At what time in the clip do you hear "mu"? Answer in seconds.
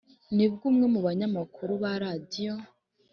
0.93-0.99